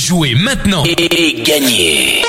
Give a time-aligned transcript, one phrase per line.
[0.00, 2.22] Jouez maintenant et gagnez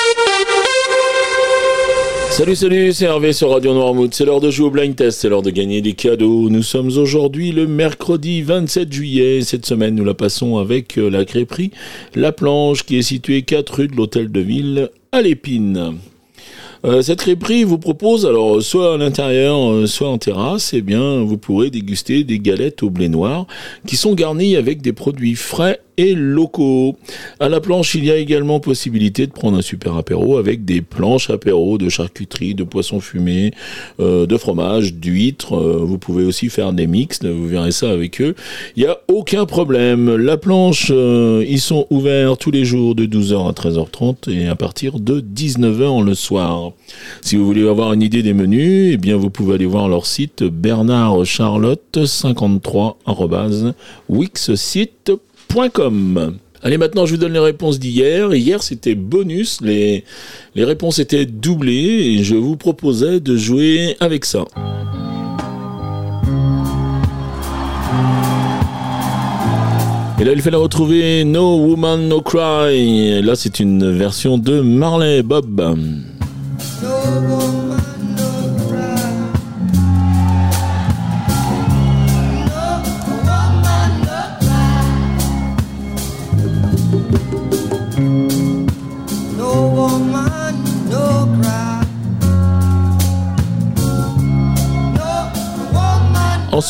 [2.30, 4.14] Salut, salut, c'est Hervé sur Radio Noirmouth.
[4.14, 6.50] C'est l'heure de jouer au blind test, c'est l'heure de gagner des cadeaux.
[6.50, 9.42] Nous sommes aujourd'hui le mercredi 27 juillet.
[9.44, 11.72] Cette semaine, nous la passons avec euh, la crêperie
[12.14, 15.96] La Planche qui est située 4 rue de l'Hôtel de Ville à l'Épine.
[16.84, 21.22] Euh, cette crêperie vous propose, alors soit à l'intérieur, euh, soit en terrasse, eh bien,
[21.22, 23.46] vous pourrez déguster des galettes au blé noir
[23.86, 25.80] qui sont garnies avec des produits frais
[26.16, 26.98] locaux.
[27.40, 30.82] À la planche, il y a également possibilité de prendre un super apéro avec des
[30.82, 33.52] planches apéro de charcuterie, de poissons fumés,
[34.00, 35.58] euh, de fromage, d'huîtres.
[35.58, 38.36] vous pouvez aussi faire des mix, vous verrez ça avec eux.
[38.76, 40.16] Il n'y a aucun problème.
[40.16, 45.00] La planche, ils sont ouverts tous les jours de 12h à 13h30 et à partir
[45.00, 46.72] de 19h le soir.
[47.22, 50.06] Si vous voulez avoir une idée des menus, eh bien vous pouvez aller voir leur
[50.06, 50.44] site
[55.52, 56.38] bernardcharlotte53wixsite.com.
[56.64, 58.34] Allez, maintenant, je vous donne les réponses d'hier.
[58.36, 59.62] Hier, c'était bonus.
[59.62, 60.04] Les,
[60.54, 64.46] les réponses étaient doublées et je vous proposais de jouer avec ça.
[70.20, 73.24] Et là, il fallait retrouver No Woman No Cry.
[73.24, 75.60] Là, c'est une version de Marley Bob.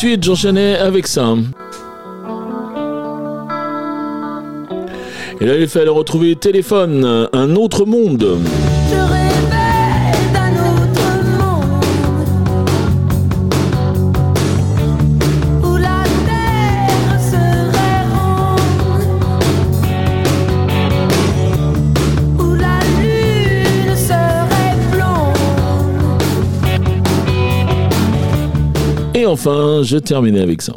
[0.02, 1.36] Ensuite, j'enchaînais avec ça.
[5.40, 8.40] Et là, il fallait retrouver téléphone, un autre monde.
[29.22, 30.72] Et enfin, je terminais avec ça.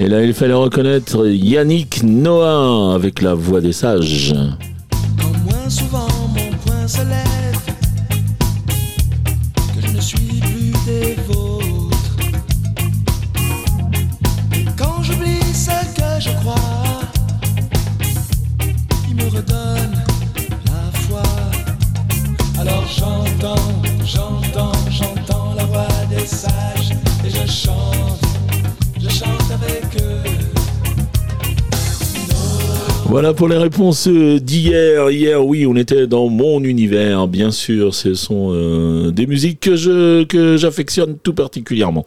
[0.00, 4.34] Et là, il fallait reconnaître Yannick Noah avec la voix des sages.
[33.14, 35.08] Voilà pour les réponses d'hier.
[35.08, 37.94] Hier, oui, on était dans mon univers, bien sûr.
[37.94, 42.06] Ce sont euh, des musiques que je que j'affectionne tout particulièrement.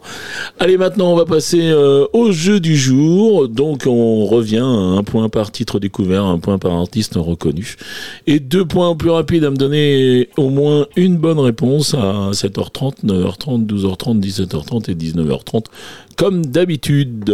[0.60, 3.48] Allez, maintenant, on va passer euh, au jeu du jour.
[3.48, 7.78] Donc, on revient à un point par titre découvert, un point par artiste reconnu,
[8.26, 13.06] et deux points plus rapides à me donner au moins une bonne réponse à 7h30,
[13.06, 15.68] 9h30, 12h30, 17h30 et 19h30,
[16.18, 17.34] comme d'habitude.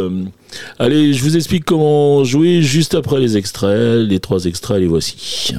[0.77, 4.07] Allez, je vous explique comment jouer juste après les extraits.
[4.07, 5.55] Les trois extraits, les voici.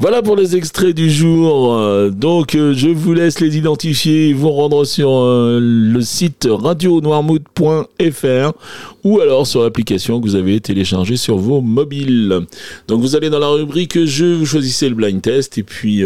[0.00, 1.74] Voilà pour les extraits du jour.
[1.74, 8.52] Euh, donc, euh, je vous laisse les identifier, vous rendre sur euh, le site radionoirmouth.fr
[9.02, 12.40] ou alors sur l'application que vous avez téléchargée sur vos mobiles.
[12.86, 16.02] Donc, vous allez dans la rubrique jeu, vous choisissez le blind test et puis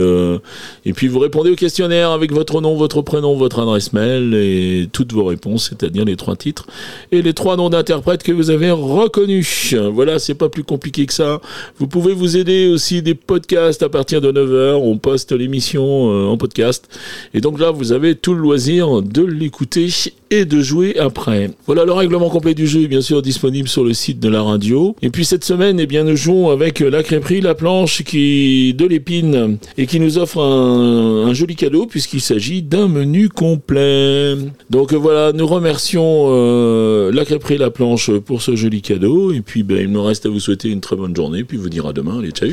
[0.84, 4.88] et puis vous répondez au questionnaire avec votre nom, votre prénom, votre adresse mail et
[4.92, 6.66] toutes vos réponses, c'est-à-dire les trois titres
[7.10, 9.74] et les trois noms d'interprètes que vous avez reconnus.
[9.74, 11.40] Voilà, c'est pas plus compliqué que ça.
[11.78, 16.26] Vous pouvez vous aider aussi des podcasts à partir de 9h, on poste l'émission euh,
[16.26, 16.88] en podcast.
[17.32, 19.88] Et donc là, vous avez tout le loisir de l'écouter
[20.30, 21.50] et de jouer après.
[21.66, 24.42] Voilà le règlement complet du jeu est bien sûr disponible sur le site de la
[24.42, 24.94] radio.
[25.00, 28.84] Et puis cette semaine, eh bien, nous jouons avec la crêperie La Planche qui de
[28.84, 34.36] l'épine et qui nous offre un, joli cadeau puisqu'il s'agit d'un menu complet.
[34.68, 39.32] Donc voilà, nous remercions euh, la crêperie La Planche pour ce joli cadeau.
[39.32, 41.42] Et puis ben, il me reste à vous souhaiter une très bonne journée.
[41.42, 42.18] Puis vous dire à demain.
[42.18, 42.50] Allez, ciao